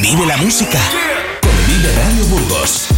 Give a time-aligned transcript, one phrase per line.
[0.00, 0.80] Vive la música
[1.42, 2.88] con Vive Radio Burgos.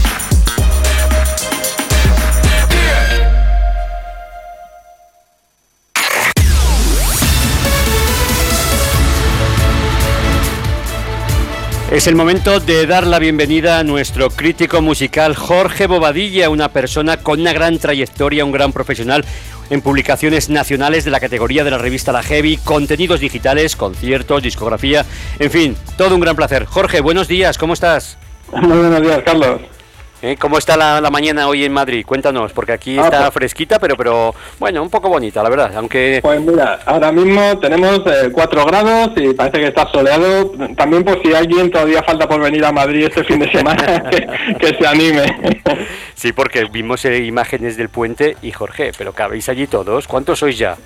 [11.91, 17.19] Es el momento de dar la bienvenida a nuestro crítico musical Jorge Bobadilla, una persona
[17.19, 19.25] con una gran trayectoria, un gran profesional
[19.71, 25.05] en publicaciones nacionales de la categoría de la revista La Heavy, contenidos digitales, conciertos, discografía,
[25.39, 26.65] en fin, todo un gran placer.
[26.65, 28.19] Jorge, buenos días, ¿cómo estás?
[28.53, 29.61] Muy buenos días, Carlos.
[30.25, 30.39] ¿Eh?
[30.41, 32.03] ¿Cómo está la, mañana hoy en Madrid?
[32.07, 35.73] Cuéntanos, porque aquí ah, está pues- fresquita, pero, pero bueno, un poco bonita, la verdad,
[35.77, 36.21] aunque...
[36.23, 38.01] Pues mira, ahora mismo tenemos
[38.33, 40.51] 4 eh, grados y parece que está soleado.
[40.79, 44.03] También por si alguien todavía falta por venir a Madrid este fin de semana,
[44.59, 45.61] que, se anime.
[46.15, 50.09] sí, porque vimos eh, imágenes del puente y Jorge, pero cabéis allí todos.
[50.09, 50.79] ¿Cuántos sois ya?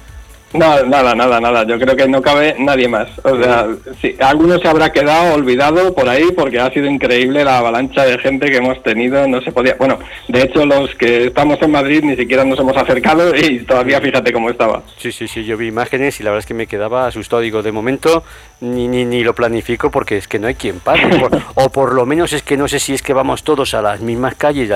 [0.54, 1.64] No, nada, nada, nada.
[1.64, 3.08] Yo creo que no cabe nadie más.
[3.22, 3.66] O sea,
[4.00, 8.18] sí, alguno se habrá quedado olvidado por ahí porque ha sido increíble la avalancha de
[8.18, 9.28] gente que hemos tenido.
[9.28, 9.76] No se podía.
[9.78, 14.00] Bueno, de hecho, los que estamos en Madrid ni siquiera nos hemos acercado y todavía
[14.00, 14.82] fíjate cómo estaba.
[14.96, 15.44] Sí, sí, sí.
[15.44, 17.42] Yo vi imágenes y la verdad es que me quedaba asustado.
[17.42, 18.24] Digo, de momento
[18.60, 21.08] ni, ni, ni lo planifico porque es que no hay quien pague.
[21.56, 24.00] o por lo menos es que no sé si es que vamos todos a las
[24.00, 24.70] mismas calles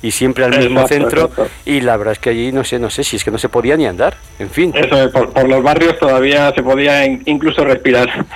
[0.00, 1.30] y siempre al mismo centro.
[1.66, 3.50] Y la verdad es que allí no sé, no sé si es que no se
[3.50, 4.16] podía ni andar.
[4.38, 4.72] En fin.
[4.74, 8.26] Eso es por, los barrios todavía se podía incluso respirar.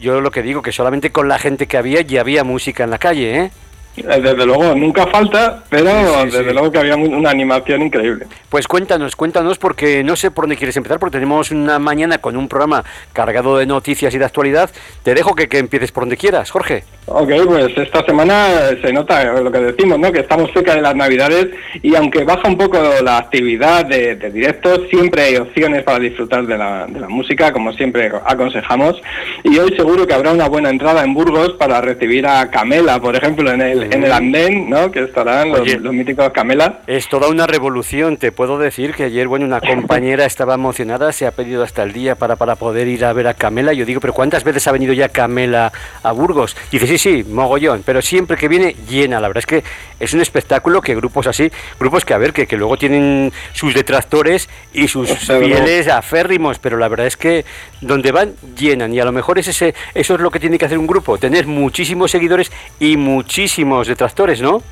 [0.00, 2.90] yo lo que digo, que solamente con la gente que había ya había música en
[2.90, 3.50] la calle, ¿eh?
[3.96, 5.90] Desde luego, nunca falta, pero
[6.24, 8.26] desde luego que había una animación increíble.
[8.48, 12.36] Pues cuéntanos, cuéntanos, porque no sé por dónde quieres empezar, porque tenemos una mañana con
[12.36, 14.70] un programa cargado de noticias y de actualidad.
[15.02, 16.84] Te dejo que, que empieces por donde quieras, Jorge.
[17.06, 20.12] Ok, pues esta semana se nota lo que decimos, ¿no?
[20.12, 21.48] Que estamos cerca de las Navidades
[21.82, 26.56] y aunque baja un poco la actividad de, directos, siempre hay opciones para disfrutar de
[26.56, 29.02] la, de la música, como siempre aconsejamos.
[29.42, 33.16] Y hoy seguro que habrá una buena entrada en Burgos para recibir a Camela, por
[33.16, 34.90] ejemplo, en el en el andén, ¿no?
[34.90, 36.80] Que estarán los, míticos Camela.
[36.86, 41.26] Es toda una revolución, te puedo decir que ayer, bueno, una compañera estaba emocionada, se
[41.26, 43.72] ha pedido hasta el día para, para poder ir a ver a Camela.
[43.72, 45.72] Yo digo, pero ¿cuántas veces ha venido ya Camela
[46.02, 46.56] a Burgos?
[46.70, 49.20] dice, sí, sí, mogollón, pero siempre que viene llena.
[49.20, 49.64] La verdad es que
[50.00, 53.74] es un espectáculo que grupos así, grupos que a ver, que, que luego tienen sus
[53.74, 57.44] detractores y sus fieles aférrimos, pero la verdad es que
[57.80, 60.64] donde van llenan y a lo mejor es ese, eso es lo que tiene que
[60.64, 62.50] hacer un grupo, tener muchísimos seguidores
[62.80, 64.62] y muchísimos detractores, ¿no?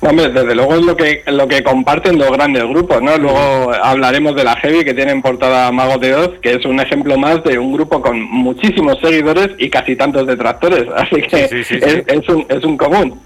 [0.00, 3.16] Hombre, desde luego es lo que lo que comparten los grandes grupos, ¿no?
[3.16, 6.78] Luego hablaremos de la Heavy que tiene en portada Mago de Oz, que es un
[6.80, 12.28] ejemplo más de un grupo con muchísimos seguidores y casi tantos detractores, así que es,
[12.28, 13.20] un, es un común.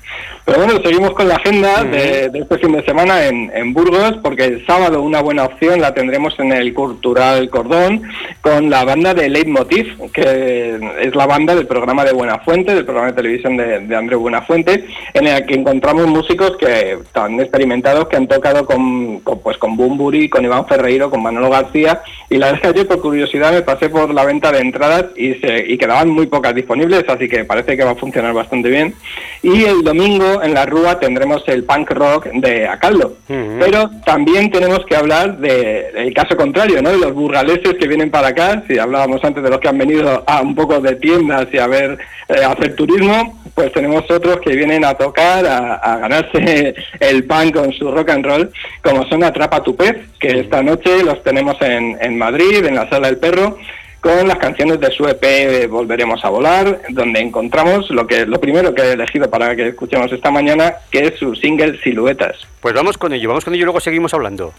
[0.44, 4.66] Pero bueno, seguimos con la agenda de, este fin de semana en, Burgos, porque el
[4.66, 8.02] sábado una buena opción la tendremos en el Cultural Cordón
[8.40, 13.08] con la banda de Leitmotiv, que es la banda del programa de Buenafuente, del programa
[13.12, 18.16] de televisión de, de Andreu Buenafuente, en el que encontramos músicos que están experimentados, que
[18.16, 22.60] han tocado con, pues con Bumburi, con Iván Ferreiro, con Manolo García, y la verdad
[22.64, 25.78] es que yo por curiosidad me pasé por la venta de entradas y, se, y
[25.78, 28.94] quedaban muy pocas disponibles, así que parece que va a funcionar bastante bien.
[29.42, 33.16] Y el domingo en la Rúa tendremos el punk rock de Acaldo.
[33.26, 36.90] Pero también tenemos que hablar del caso contrario, ¿no?
[36.90, 40.22] De los burgaleses que vienen para acá, si hablábamos antes de los que han venido
[40.26, 41.98] a un poco de tiendas y a ver,
[42.28, 47.72] eh, hacer turismo, pues tenemos otros que vienen a tocar, a, ganarse el pan con
[47.72, 48.52] su rock and roll,
[48.82, 52.88] como son Atrapa tu pez, que esta noche los tenemos en, en Madrid, en la
[52.88, 53.56] Sala del Perro,
[54.00, 58.74] con las canciones de su EP Volveremos a volar, donde encontramos lo que lo primero
[58.74, 62.36] que he elegido para que escuchemos esta mañana, que es su single Siluetas.
[62.60, 64.52] Pues vamos con ello, vamos con ello y luego seguimos hablando.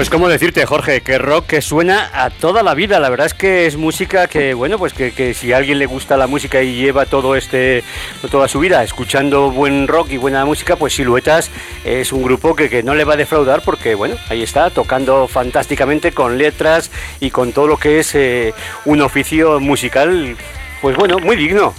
[0.00, 2.98] Pues cómo decirte, Jorge, que rock que suena a toda la vida.
[3.00, 6.16] La verdad es que es música que, bueno, pues que, si a alguien le gusta
[6.16, 7.84] la música y lleva todo este,
[8.30, 11.50] toda su vida escuchando buen rock y buena música, pues Siluetas
[11.84, 16.12] es un grupo que, no le va a defraudar porque, bueno, ahí está, tocando fantásticamente
[16.12, 18.54] con letras y con todo lo que es eh,
[18.86, 20.34] un oficio musical,
[20.80, 21.74] pues bueno, muy digno.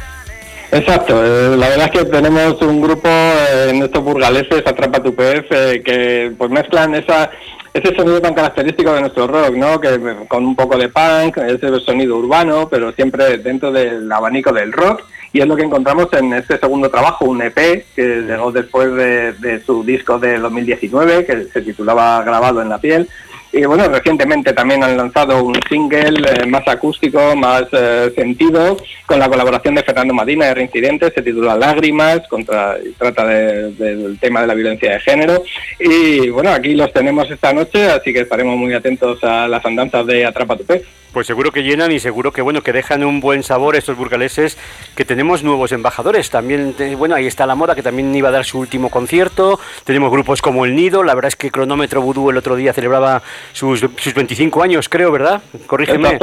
[0.72, 5.16] Exacto, eh, la verdad es que tenemos un grupo eh, en estos burgaleses, Atrapa tu
[5.16, 5.44] pez,
[5.84, 7.32] que pues mezclan esa
[7.74, 9.80] ese sonido tan característico de nuestro rock, ¿no?
[9.80, 14.74] Que con un poco de punk, ese sonido urbano, pero siempre dentro del abanico del
[14.74, 15.04] rock.
[15.34, 19.32] Y es lo que encontramos en este segundo trabajo, un EP que llegó después de,
[19.34, 23.08] de su disco de 2019, que se titulaba Grabado en la piel.
[23.54, 29.20] Y bueno, recientemente también han lanzado un single eh, más acústico, más eh, sentido, con
[29.20, 34.48] la colaboración de Fernando Madina de Reincidentes, se titula Lágrimas, contra, trata del tema de
[34.48, 35.44] la violencia de género.
[35.80, 40.06] Y bueno, aquí los tenemos esta noche, así que estaremos muy atentos a las andanzas
[40.06, 40.84] de Atrapa tu pez.
[41.12, 44.58] Pues seguro que llenan y seguro que bueno que dejan un buen sabor estos burgaleses,
[44.96, 46.30] que tenemos nuevos embajadores.
[46.30, 49.60] También, bueno, ahí está la moda que también iba a dar su último concierto.
[49.84, 53.24] Tenemos grupos como El Nido, la verdad es que Cronómetro Vudú el otro día celebraba
[53.54, 55.42] sus, sus 25 años, creo, ¿verdad?
[55.68, 56.20] Corrígeme.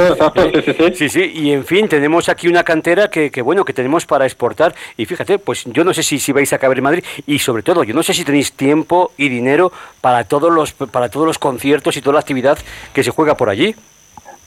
[0.95, 4.25] sí, sí, y en fin, tenemos aquí una cantera que, que, bueno, que tenemos para
[4.25, 4.73] exportar.
[4.97, 7.63] Y fíjate, pues yo no sé si, si vais a caber en Madrid y sobre
[7.63, 9.71] todo, yo no sé si tenéis tiempo y dinero
[10.01, 12.57] para todos los, para todos los conciertos y toda la actividad
[12.93, 13.75] que se juega por allí.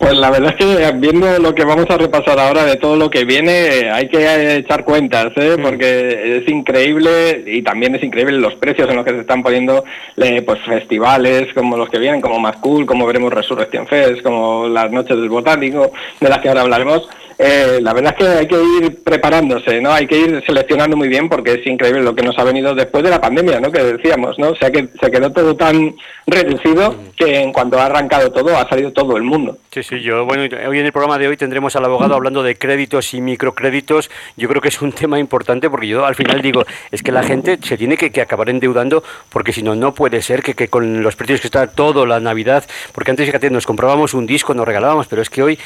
[0.02, 3.08] Pues la verdad es que viendo lo que vamos a repasar ahora de todo lo
[3.08, 5.54] que viene, hay que echar cuentas, ¿eh?
[5.56, 5.62] Mm.
[5.62, 9.84] porque es increíble y también es increíble los precios en los que se están poniendo
[10.16, 14.90] pues festivales como los que vienen, como Más Cool, como veremos Resurrection Fest, como las
[14.90, 17.08] Noches del Botánico, de las que ahora hablaremos.
[17.44, 19.91] Eh, la verdad es que hay que ir preparándose, ¿no?
[19.93, 23.03] Hay que ir seleccionando muy bien porque es increíble lo que nos ha venido después
[23.03, 23.73] de la pandemia, ¿no?
[23.73, 24.50] Que decíamos, ¿no?
[24.50, 28.69] O sea, que se quedó todo tan reducido que en cuanto ha arrancado todo ha
[28.69, 29.59] salido todo el mundo.
[29.73, 32.55] Sí, sí, yo, bueno, hoy en el programa de hoy tendremos al abogado hablando de
[32.55, 34.09] créditos y microcréditos.
[34.37, 37.25] Yo creo que es un tema importante porque yo al final digo, es que la
[37.25, 41.03] gente se tiene que, acabar endeudando porque si no, no puede ser que, que, con
[41.03, 44.65] los precios que está todo la Navidad, porque antes, fíjate, nos comprábamos un disco, nos
[44.65, 45.59] regalábamos, pero es que hoy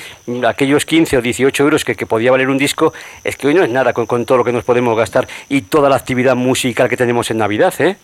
[0.46, 2.92] aquellos 15 o 18 que, que, podía valer un disco,
[3.24, 5.62] es que hoy no es nada con, con todo lo que nos podemos gastar y
[5.62, 7.96] toda la actividad musical que tenemos en Navidad, ¿eh?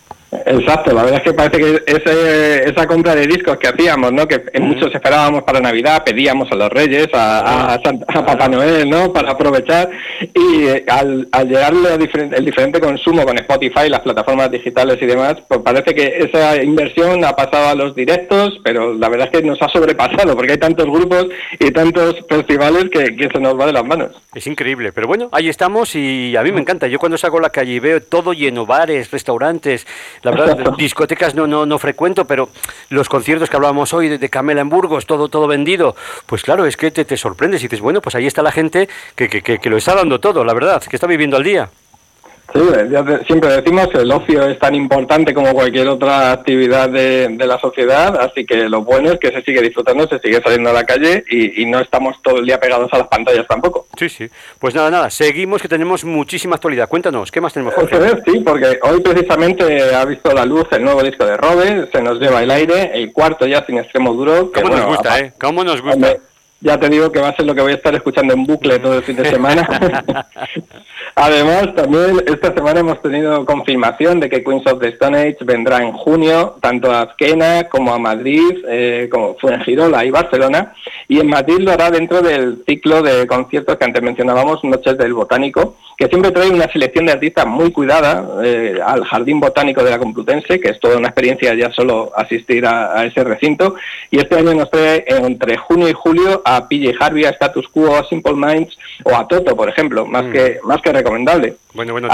[0.45, 4.27] Exacto, la verdad es que parece que ese, esa compra de discos que hacíamos, ¿no?
[4.27, 7.81] que muchos esperábamos para Navidad, pedíamos a los Reyes, a, a,
[8.25, 9.11] Papá Noel, ¿no?
[9.11, 9.89] para aprovechar,
[10.33, 15.37] y eh, al, al llegarle el diferente consumo con Spotify, las plataformas digitales y demás,
[15.47, 19.45] pues parece que esa inversión ha pasado a los directos, pero la verdad es que
[19.45, 21.27] nos ha sobrepasado, porque hay tantos grupos
[21.59, 24.11] y tantos festivales que, que se nos va de las manos.
[24.33, 26.87] Es increíble, pero bueno, ahí estamos y a mí me encanta.
[26.87, 29.85] Yo cuando salgo a la calle y veo todo lleno, bares, restaurantes,
[30.23, 32.49] la verdad, discotecas no, no, no frecuento, pero
[32.89, 36.77] los conciertos que hablábamos hoy de, Camela en Burgos, todo, todo vendido, pues claro, es
[36.77, 39.59] que te, te sorprendes y dices, bueno, pues ahí está la gente que, que, que,
[39.59, 41.69] que lo está dando todo, la verdad, que está viviendo al día.
[42.53, 42.59] Sí,
[43.25, 48.15] siempre decimos que el ocio es tan importante como cualquier otra actividad de, la sociedad,
[48.21, 51.23] así que lo bueno es que se sigue disfrutando, se sigue saliendo a la calle
[51.29, 53.87] y, no estamos todo el día pegados a las pantallas tampoco.
[53.97, 54.29] Sí, sí.
[54.59, 56.87] Pues nada, nada, seguimos que tenemos muchísima actualidad.
[56.87, 57.97] Cuéntanos, ¿qué más tenemos, Jorge?
[58.25, 62.19] Sí, porque hoy precisamente ha visto la luz el nuevo disco de Robe, se nos
[62.19, 64.51] lleva el aire, el cuarto ya sin extremo duro.
[64.53, 65.33] ¿Cómo nos gusta, eh?
[65.39, 66.17] ¿Cómo nos gusta?
[66.63, 68.79] Ya te digo que va a ser lo que voy a estar escuchando en bucle
[68.79, 69.67] todo el fin de semana.
[71.15, 75.83] Además, también esta semana hemos tenido confirmación de que Queens of the Stone Age vendrá
[75.83, 80.73] en junio, tanto a Azquena como a Madrid, eh, como fue en Girola y Barcelona,
[81.07, 85.13] y en Madrid lo hará dentro del ciclo de conciertos que antes mencionábamos, Noches del
[85.13, 89.91] Botánico, que siempre trae una selección de artistas muy cuidada eh, al Jardín Botánico de
[89.91, 93.75] la Complutense, que es toda una experiencia ya solo asistir a, ese recinto,
[94.09, 97.95] y este año nos trae entre junio y julio a PJ Harvey, a Status Quo,
[97.95, 100.31] a Simple Minds o a Toto, por ejemplo, más, mm.
[100.31, 101.55] que, más que recomendable.
[101.73, 102.09] Bueno, bueno,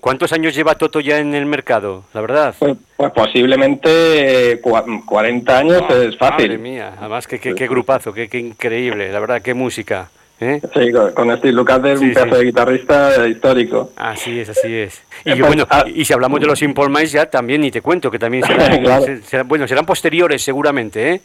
[0.00, 2.54] ¿cuántos años lleva Toto ya en el mercado, la verdad?
[2.58, 6.48] Pues, pues posiblemente 40 años es fácil.
[6.48, 10.10] Madre mía, además qué, qué, grupazo, qué, qué increíble, la verdad, qué música.
[10.42, 10.58] ¿Eh?
[10.72, 13.92] Sí, con, Steve Lukather, un pedazo de guitarrista histórico.
[13.94, 15.02] Así es, así es.
[15.26, 17.82] Y, pues, bueno, ah, y si hablamos de los Simple Minds ya también ni te
[17.82, 21.20] cuento que también serán, bueno, serán posteriores seguramente, ¿eh?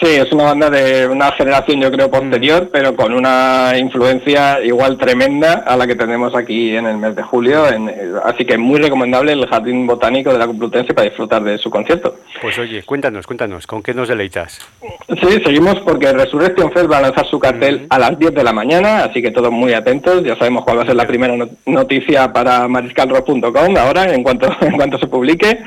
[0.00, 2.68] Sí, es una banda de una generación yo creo posterior, mm.
[2.70, 7.22] pero con una influencia igual tremenda a la que tenemos aquí en el mes de
[7.22, 7.66] julio.
[7.66, 7.90] En,
[8.24, 12.14] así que muy recomendable el Jardín Botánico de la Complutense para disfrutar de su concierto.
[12.42, 14.60] Pues oye, cuéntanos, cuéntanos, ¿con qué nos deleitas?
[15.08, 18.52] Sí, seguimos porque Resurrection Fest va a lanzar su cartel a las 10 de la
[18.52, 20.22] mañana, así que todos muy atentos.
[20.24, 21.34] Ya sabemos cuál va a ser la primera
[21.64, 25.58] noticia para mariscalrock.com ahora, en cuanto, en cuanto se publique.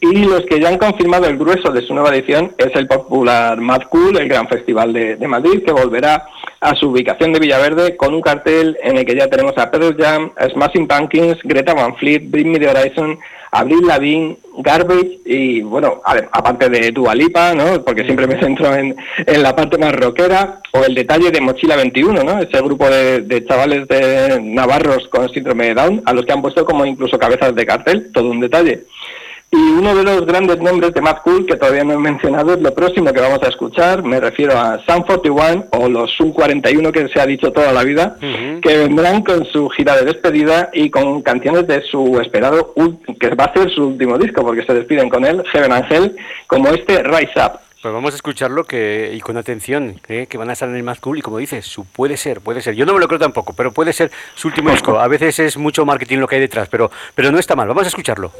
[0.00, 3.60] Y los que ya han confirmado el grueso de su nueva edición es el popular
[3.88, 6.26] Cool, el gran festival de, Madrid, que volverá
[6.60, 9.94] a su ubicación de Villaverde con un cartel en el que ya tenemos a Pedro
[9.96, 13.18] Jam, a Smashing Pumpkins, Greta Van Fleet, Bring Me The Horizon,
[13.52, 17.82] Abril Lavigne, Garbage y, bueno, aparte de Dua Lipa, ¿no?
[17.82, 22.22] Porque siempre me centro en, la parte más rockera, o el detalle de Mochila 21,
[22.22, 22.38] ¿no?
[22.38, 26.42] Ese grupo de, de chavales de navarros con síndrome de Down, a los que han
[26.42, 28.84] puesto como incluso cabezas de cartel, todo un detalle.
[29.50, 32.60] Y uno de los grandes nombres de Mad Cool que todavía no he mencionado es
[32.60, 34.02] lo próximo que vamos a escuchar.
[34.02, 37.84] Me refiero a Sun 41 o los Sun 41 que se ha dicho toda la
[37.84, 42.74] vida, que vendrán con su gira de despedida y con canciones de su esperado,
[43.20, 46.16] que va a ser su último disco, porque se despiden con él, Heaven Angel,
[46.48, 47.65] como este Rise Up.
[47.86, 50.26] Pues vamos a escucharlo que, y con atención, ¿eh?
[50.28, 52.60] que van a estar en el más cool y como dices, su puede ser, puede
[52.60, 52.74] ser.
[52.74, 54.98] Yo no me lo creo tampoco, pero puede ser su último disco.
[54.98, 57.68] A veces es mucho marketing lo que hay detrás, pero, pero no está mal.
[57.68, 58.32] Vamos a escucharlo.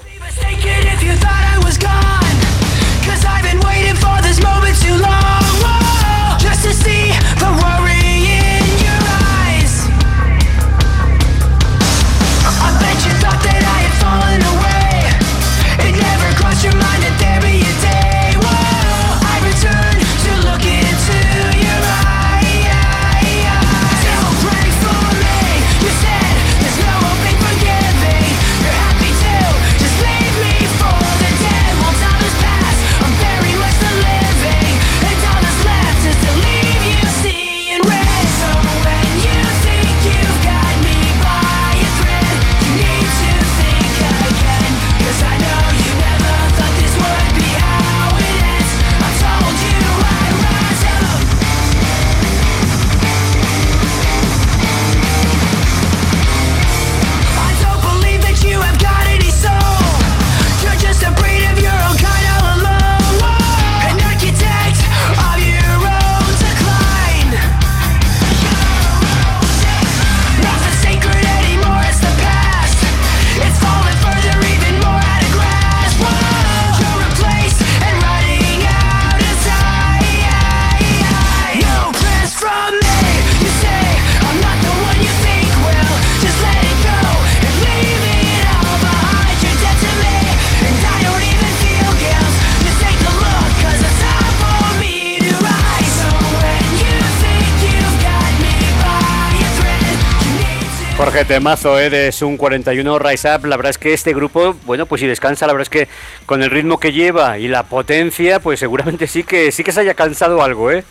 [101.12, 101.88] Temazo ¿eh?
[101.88, 103.46] de Sun 41 Rise Up.
[103.46, 105.88] La verdad es que este grupo, bueno, pues si descansa, la verdad es que
[106.26, 109.80] con el ritmo que lleva y la potencia, pues seguramente sí que sí que se
[109.80, 110.84] haya cansado algo, ¿eh?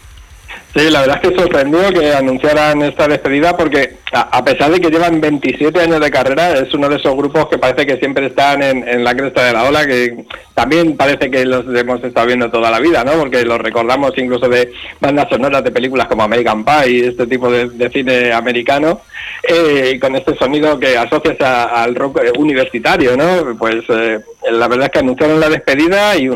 [0.76, 4.90] Sí, la verdad es que sorprendió que anunciaran esta despedida porque a, pesar de que
[4.90, 8.62] llevan 27 años de carrera, es uno de esos grupos que parece que siempre están
[8.62, 12.70] en, la cresta de la ola, que también parece que los hemos estado viendo toda
[12.72, 13.14] la vida, ¿no?
[13.14, 17.50] Porque los recordamos incluso de bandas sonoras de películas como American Pie y este tipo
[17.50, 19.00] de, cine americano,
[19.48, 23.56] eh, con este sonido que asocias al rock universitario, ¿no?
[23.58, 24.20] Pues eh,
[24.52, 26.30] la verdad es que anunciaron la despedida y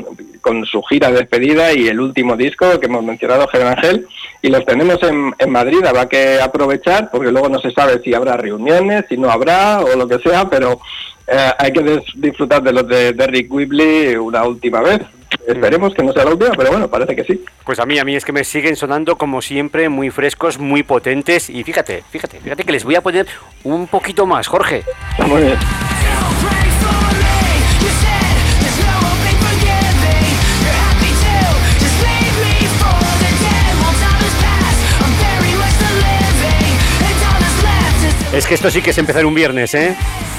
[0.50, 4.08] con su gira de despedida y el último disco que hemos mencionado, Ger Ángel,
[4.42, 8.16] y los tenemos en, en, Madrid, habrá que aprovechar, porque luego no se sabe si
[8.16, 10.82] habrá reuniones, si no habrá, o lo que sea, pero
[11.28, 15.02] eh, hay que disfrutar de los de Derrick Whibley una última vez.
[15.46, 17.46] Esperemos que no sea la última, pero bueno, parece que sí.
[17.64, 20.82] Pues a mí, a mí es que me siguen sonando como siempre, muy frescos, muy
[20.82, 23.28] potentes, y fíjate, fíjate, fíjate que les voy a poner
[23.64, 24.84] un poquito más, Jorge.
[25.28, 25.58] Muy bien.
[38.40, 39.94] Es que esto sí que es empezar un viernes, ¿eh?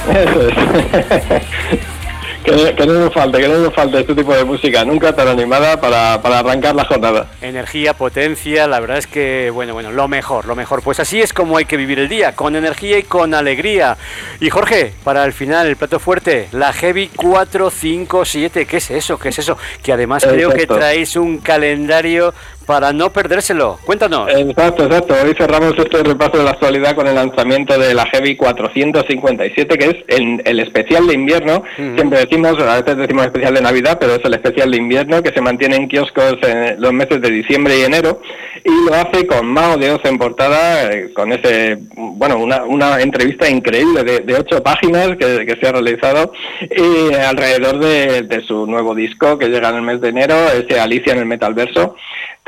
[0.09, 0.55] Eso es.
[2.75, 5.79] que, no nos falte, que no nos falte este tipo de música, nunca tan animada
[5.79, 7.27] para, para, arrancar la jornada.
[7.43, 10.83] Energía, potencia, la verdad es que, bueno, bueno, lo mejor, lo mejor.
[10.83, 13.99] Pues así es como hay que vivir el día, con energía y con alegría.
[14.41, 19.19] Y Jorge, para el final, el plato fuerte, la Heavy 457, ¿qué es eso?
[19.19, 19.59] ¿Qué es eso?
[19.83, 22.33] Que además creo que traéis un calendario
[22.67, 23.79] para no perdérselo.
[23.85, 24.31] Cuéntanos.
[24.31, 25.15] Exacto, exacto.
[25.25, 29.85] Hoy cerramos este repaso de la actualidad con el lanzamiento de la Heavy 457, que
[29.85, 31.65] es el, el especial de invierno.
[31.77, 35.33] Siempre decimos, a veces decimos especial de Navidad, pero es el especial de invierno que
[35.33, 38.23] se mantiene en kioscos en los meses de diciembre y enero.
[38.65, 43.01] Y lo hace con Mao de Oz en portada, eh, con ese, bueno, una, una
[43.01, 48.95] entrevista increíble de, ocho páginas que, se ha realizado y alrededor de, de su nuevo
[48.95, 51.97] disco que llega en el mes de enero, ese Alicia en el Metalverso.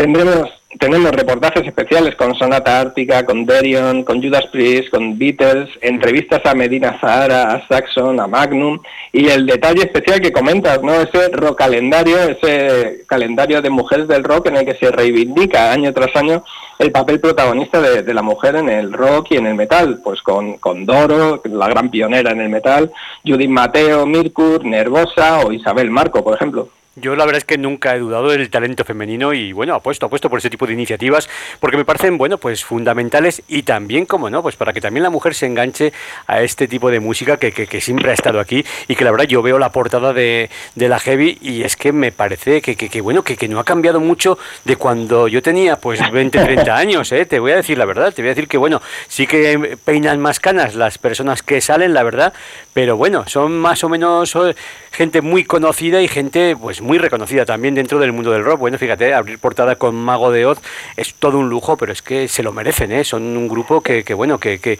[0.03, 6.45] Tendremos tenemos reportajes especiales con Sonata Ártica, con Derion, con Judas Priest, con Beatles, entrevistas
[6.45, 8.81] a Medina Zahara, a Saxon, a Magnum
[9.13, 10.95] y el detalle especial que comentas, ¿no?
[10.95, 15.93] Ese rock calendario, ese calendario de mujeres del rock en el que se reivindica año
[15.93, 16.43] tras año
[16.81, 20.55] el papel protagonista de, la mujer en el rock y en el metal, pues con,
[20.55, 22.91] con Doro, la gran pionera en el metal,
[23.25, 26.71] Judith Mateo, Mirkur, Nervosa o Isabel Marco, por ejemplo.
[26.95, 30.29] Yo la verdad es que nunca he dudado del talento femenino y bueno, apuesto, apuesto
[30.29, 31.27] por ese tipo de iniciativas
[31.59, 35.09] porque me parecen, bueno, pues fundamentales y también, como no, pues para que también la
[35.09, 35.95] mujer se enganche
[36.27, 39.25] a este tipo de música que, que, siempre ha estado aquí y que la verdad
[39.25, 43.01] yo veo la portada de, de la Heavy y es que me parece que, que,
[43.01, 47.25] bueno, que, no ha cambiado mucho de cuando yo tenía pues 20, 30 años, ¿eh?
[47.25, 50.21] te voy a decir la verdad, te voy a decir que bueno, sí que peinan
[50.21, 52.35] más canas las personas que salen, la verdad,
[52.75, 54.55] pero bueno, son más o menos eh,
[54.93, 58.61] gente muy conocida y gente pues muy reconocida también dentro del mundo del rock.
[58.61, 60.59] Bueno, fíjate, abrir portada con Mago de Oz
[60.97, 63.05] es todo un lujo, pero es que se lo merecen, ¿eh?
[63.05, 64.79] Son un grupo que, que bueno, que, que,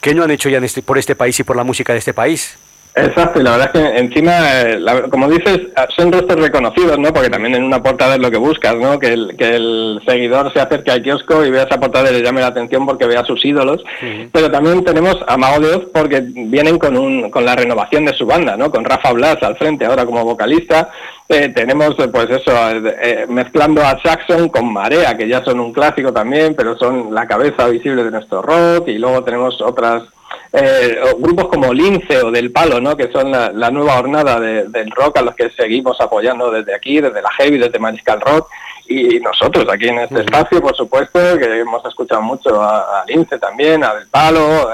[0.00, 2.14] que, no han hecho ya este, por este país y por la música de este
[2.14, 2.56] país.
[2.96, 4.32] Exacto, y la verdad es que encima,
[4.62, 4.78] eh,
[5.10, 5.62] como dices,
[5.96, 7.12] son rostros reconocidos, ¿no?
[7.12, 9.00] Porque también en una portada es lo que buscas, ¿no?
[9.00, 12.22] Que el, que el seguidor se acerque al kiosco y vea esa portada y le
[12.22, 13.82] llame la atención porque vea sus ídolos.
[14.30, 18.14] Pero también tenemos a Mago de Oz porque vienen con, un, con la renovación de
[18.14, 18.70] su banda, ¿no?
[18.70, 20.90] Con Rafa Blas al frente ahora como vocalista.
[21.28, 26.12] Eh, tenemos, pues eso, eh, mezclando a Saxon con Marea, que ya son un clásico
[26.12, 28.86] también, pero son la cabeza visible de nuestro rock.
[28.86, 30.04] Y luego tenemos otras
[30.52, 32.96] eh, grupos como Lince o Del Palo, ¿no?
[32.96, 37.22] que son la, nueva hornada del rock a los que seguimos apoyando desde aquí, desde
[37.22, 38.48] la Heavy, desde Mariscal Rock,
[38.86, 43.82] y nosotros aquí en este espacio, por supuesto, que hemos escuchado mucho a, Lince también,
[43.82, 44.68] a Del Palo,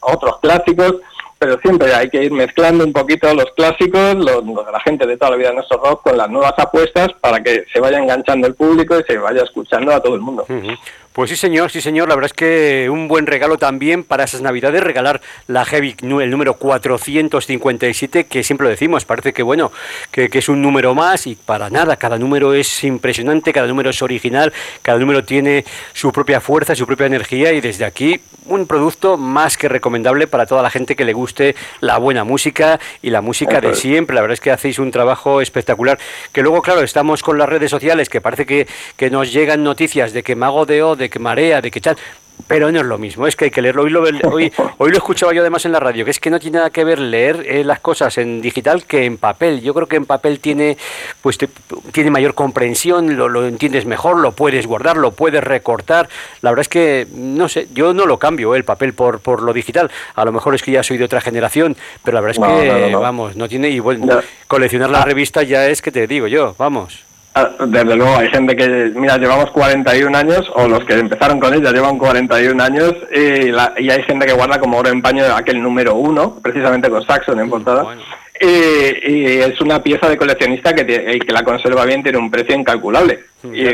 [0.00, 0.96] otros clásicos,
[1.40, 5.16] pero siempre hay que ir mezclando un poquito los clásicos, los, de la gente de
[5.16, 8.46] toda la vida de nuestro rock, con las nuevas apuestas para que se vaya enganchando
[8.46, 10.44] el público y se vaya escuchando a todo el mundo.
[11.12, 12.08] Pues sí, señor, sí, señor.
[12.08, 16.30] La verdad es que un buen regalo también para esas Navidades, regalar la Heavy, el
[16.30, 19.72] número 457, que siempre lo decimos, parece que, bueno,
[20.12, 24.00] que, es un número más y para nada, cada número es impresionante, cada número es
[24.02, 29.16] original, cada número tiene su propia fuerza, su propia energía y desde aquí un producto
[29.16, 33.20] más que recomendable para toda la gente que le guste la buena música y la
[33.20, 34.14] música de siempre.
[34.14, 35.98] La verdad es que hacéis un trabajo espectacular.
[36.32, 40.12] Que luego, claro, estamos con las redes sociales, que parece que, que nos llegan noticias
[40.12, 41.96] de que Mago de O, de que Marea, de que tal
[42.46, 43.82] pero no es lo mismo, es que hay que leerlo.
[43.82, 46.40] Hoy lo, hoy, hoy lo escuchaba yo además en la radio, que es que no
[46.40, 49.60] tiene nada que ver leer eh, las cosas en digital que en papel.
[49.60, 50.76] Yo creo que en papel tiene,
[51.22, 51.38] pues
[51.92, 56.08] tiene mayor comprensión, lo, lo, entiendes mejor, lo puedes guardar, lo puedes recortar.
[56.42, 59.42] La verdad es que, no sé, yo no lo cambio eh, el papel por, por
[59.42, 59.90] lo digital.
[60.14, 62.94] A lo mejor es que ya soy de otra generación, pero la verdad es que,
[62.94, 63.70] vamos, no tiene...
[63.70, 67.09] Y bueno, coleccionar la revista ya es que te digo yo, vamos.
[67.34, 71.54] Ah, desde luego, hay gente que, mira, llevamos 41 años, o los que empezaron con
[71.54, 75.62] ella llevan 41 años, y, y hay gente que guarda como oro en paño aquel
[75.62, 77.96] número uno, precisamente con Saxon en portada.
[78.40, 83.20] Y, es una pieza de coleccionista que, que la conserva bien, tiene un precio incalculable.
[83.44, 83.64] y,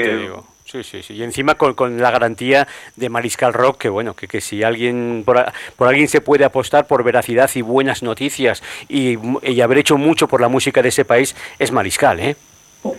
[0.66, 1.14] Sí, sí, sí.
[1.14, 2.66] Y encima con, la garantía
[2.96, 5.44] de Mariscal Rock, que bueno, que, que si alguien por,
[5.76, 10.26] por, alguien se puede apostar por veracidad y buenas noticias y, y haber hecho mucho
[10.26, 12.36] por la música de ese país, es Mariscal, ¿eh?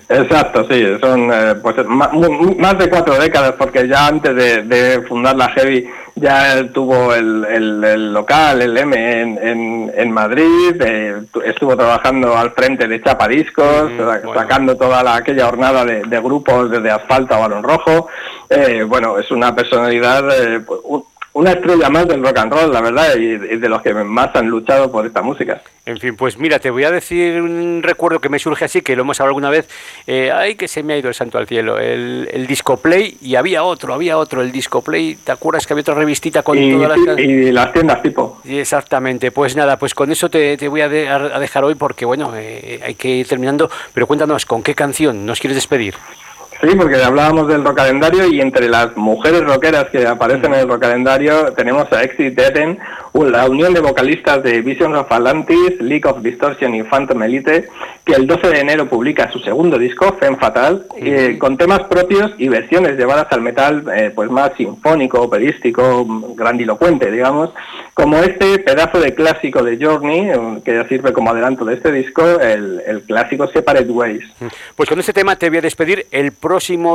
[0.10, 5.50] Exacto, sí, son eh, pues, más, de cuatro décadas, porque ya antes de, fundar la
[5.50, 12.88] Heavy ya tuvo el, local, el M en, en, Madrid, eh, estuvo trabajando al frente
[12.88, 13.91] de Chapadiscos,
[14.34, 18.08] sacando toda la, aquella jornada de, grupos desde asfalto a balón rojo.
[18.50, 20.23] Eh, bueno, es una personalidad,
[20.65, 21.04] pues,
[21.38, 24.47] una estrella más del rock and roll, la verdad, y, de los que más han
[24.47, 25.62] luchado por esta música.
[25.86, 28.95] En fin, pues mira, te voy a decir un recuerdo que me surge así, que
[28.95, 29.69] lo hemos hablado alguna vez.
[30.08, 31.78] Eh, ay, que se me ha ido el santo al cielo.
[31.78, 35.15] El, el Disco Play, y había otro, había otro, el Disco Play.
[35.23, 37.19] ¿Te acuerdas que había otra revistita con todas las...
[37.19, 38.41] Y las tiendas tipo.
[38.43, 39.32] exactamente.
[39.32, 43.10] Pues nada, pues con eso te, voy a, dejar hoy porque, bueno, eh, hay que
[43.10, 43.69] ir terminando.
[43.93, 45.93] Pero cuéntanos, ¿con qué canción nos quieres despedir?
[46.62, 51.54] Sí, porque hablábamos del rocalendario y entre las mujeres rockeras que aparecen en el rocalendario
[51.54, 52.80] tenemos a Exit Eden,
[53.13, 57.67] la unión de vocalistas de Visions of Atlantis, League of Distortion y Phantom Elite,
[58.06, 62.32] que el 12 de enero publica su segundo disco, Femme Fatal, eh, con temas propios
[62.38, 67.52] y versiones llevadas al metal pues pues más sinfónico, operístico, grandilocuente, digamos,
[67.93, 72.24] como este pedazo de clásico de Journey, que ya sirve como adelanto de este disco,
[72.41, 74.24] el, el clásico Separate Ways.
[74.76, 76.06] Pues con este tema te voy a despedir.
[76.12, 76.47] El próximo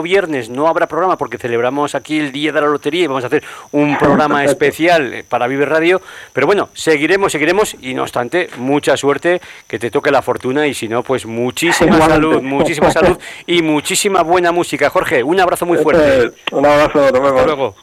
[0.03, 3.27] viernes no habrá programa porque celebramos aquí el Día de la Lotería y vamos a
[3.27, 6.01] hacer un programa especial para Vive Radio.
[6.33, 10.75] Pero bueno, seguiremos, seguiremos y no obstante, mucha suerte, que te toque la fortuna y
[10.75, 14.91] si no, pues muchísima salud, muchísima salud y muchísima buena música.
[14.91, 16.33] Jorge, un abrazo muy fuerte.
[16.51, 17.75] Un abrazo, Hasta luego.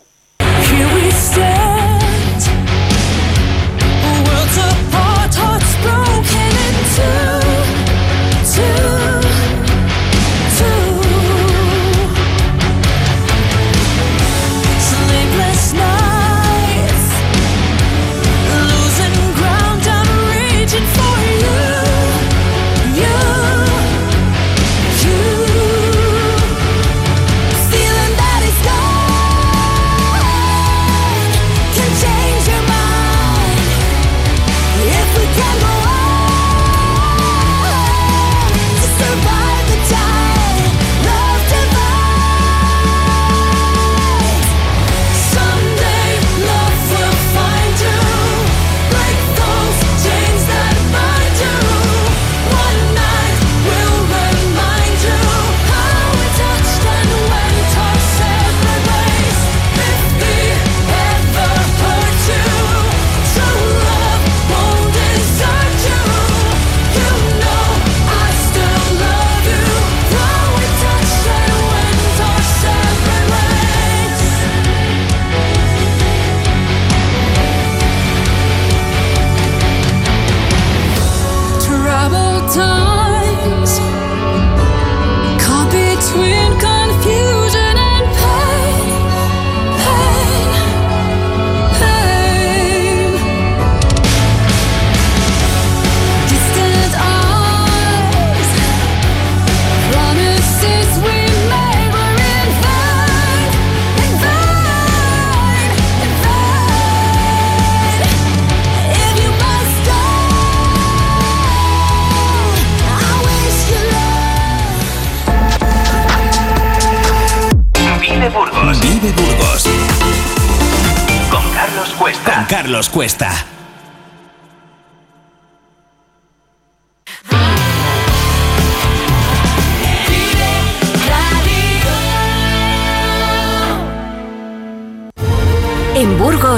[122.70, 123.59] Carlos Cuesta.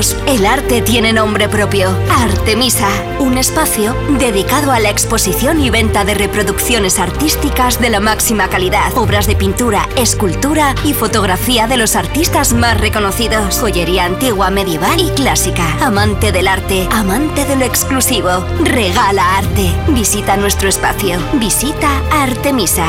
[0.01, 1.95] El arte tiene nombre propio.
[2.09, 8.49] Artemisa, un espacio dedicado a la exposición y venta de reproducciones artísticas de la máxima
[8.49, 14.99] calidad, obras de pintura, escultura y fotografía de los artistas más reconocidos, joyería antigua, medieval
[14.99, 15.77] y clásica.
[15.85, 19.71] Amante del arte, amante de lo exclusivo, regala arte.
[19.89, 21.19] Visita nuestro espacio.
[21.33, 22.87] Visita Artemisa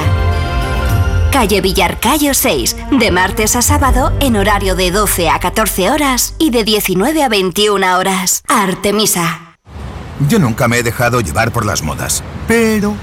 [1.32, 6.50] calle Villarcayo 6, de martes a sábado en horario de 12 a 14 horas y
[6.50, 8.42] de 19 a 21 horas.
[8.46, 9.56] Artemisa.
[10.28, 12.94] Yo nunca me he dejado llevar por las modas, pero...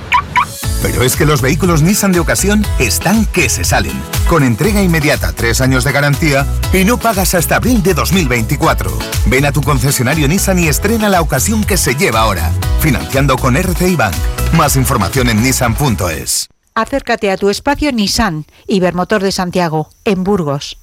[0.82, 5.34] Pero es que los vehículos Nissan de ocasión están que se salen, con entrega inmediata,
[5.34, 8.98] tres años de garantía y no pagas hasta abril de 2024.
[9.26, 13.58] Ven a tu concesionario Nissan y estrena la ocasión que se lleva ahora, financiando con
[13.58, 14.16] RCI Bank.
[14.54, 16.48] Más información en nissan.es
[16.82, 20.78] acércate a tu espacio Nissan, Ibermotor de Santiago, en Burgos.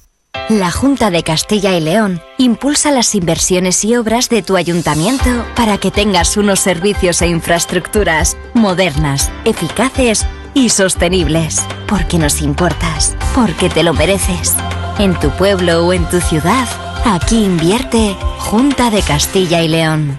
[0.49, 5.77] La Junta de Castilla y León impulsa las inversiones y obras de tu ayuntamiento para
[5.77, 11.61] que tengas unos servicios e infraestructuras modernas, eficaces y sostenibles.
[11.87, 14.55] Porque nos importas, porque te lo mereces.
[14.99, 16.67] En tu pueblo o en tu ciudad,
[17.03, 20.17] aquí invierte Junta de Castilla y León.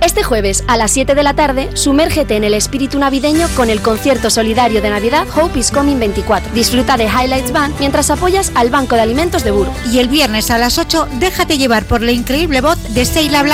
[0.00, 3.80] Este jueves a las 7 de la tarde, sumérgete en el espíritu navideño con el
[3.80, 6.52] concierto solidario de Navidad Hope is Coming 24.
[6.52, 9.74] Disfruta de Highlights Band mientras apoyas al Banco de Alimentos de Burgos.
[9.92, 13.52] Y el viernes a las 8, déjate llevar por la increíble voz de Seila Blanc